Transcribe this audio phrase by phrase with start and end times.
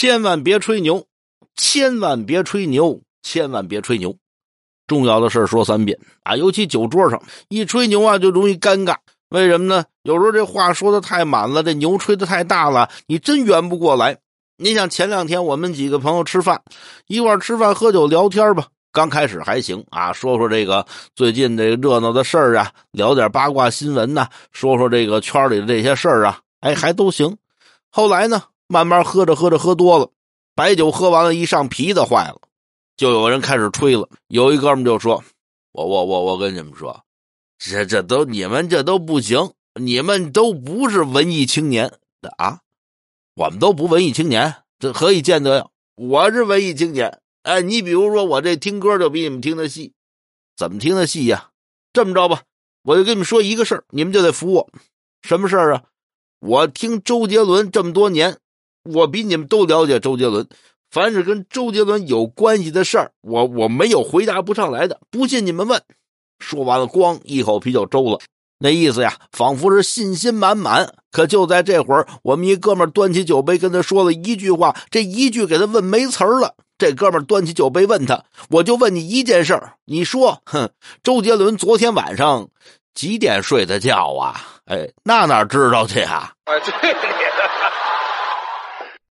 [0.00, 1.06] 千万别吹牛，
[1.56, 4.14] 千万别吹牛，千万别吹牛。
[4.86, 6.36] 重要的事说三遍啊！
[6.36, 8.94] 尤其酒桌上一吹牛啊，就容易尴尬。
[9.30, 9.84] 为什么呢？
[10.04, 14.16] 有时候这话说的太满了，这牛吹的太大了，你真圆不过来。
[14.56, 16.62] 你想前两天我们几个朋友吃饭，
[17.08, 18.68] 一块吃饭喝酒聊天吧。
[18.92, 20.86] 刚开始还行啊，说说这个
[21.16, 27.36] 最近这个热闹的事儿啊，聊点八卦新闻呐，说说这个圈里的这些事儿啊，哎，还都行。
[27.90, 30.10] 后来呢，慢慢喝着喝着喝多了，
[30.54, 32.40] 白酒喝完了，一上皮子坏了。
[32.96, 35.24] 就有人开始吹了，有一哥们就说
[35.72, 37.02] ：“我我我我跟你们说，
[37.58, 42.60] 这这都你们这都不行，你们都不是文艺青年的啊，
[43.34, 45.68] 我们都不文艺青年，这何以见得呀？
[45.96, 49.94] 我是文艺青年，哎，你比如说我这听歌就比你们听的细，
[50.56, 51.50] 怎么听的细呀？
[51.92, 52.42] 这么着吧，
[52.82, 54.68] 我就跟你们说一个事儿，你们就得服我。
[55.22, 55.84] 什么事儿啊？
[56.40, 58.38] 我听周杰伦这么多年，
[58.94, 60.46] 我比你们都了解周杰伦。”
[60.90, 64.98] 凡是跟周杰伦有关系的事儿，我我没有回答不上来的。
[65.10, 65.82] 不信你们问。
[66.38, 68.18] 说完了，咣一口啤酒周了，
[68.58, 70.94] 那意思呀，仿佛是信心满满。
[71.12, 76.54] 可就在这会儿，我们一哥们端起酒杯跟他说了一句话，这一句给他问没词儿了。
[76.78, 80.70] 这哥们端起酒杯问他：“我就问你一件事儿，你说，哼，
[81.02, 82.48] 周杰伦昨天晚上
[82.94, 86.32] 几点睡的觉啊？”哎，那哪知道去啊？
[86.44, 86.94] 啊，对。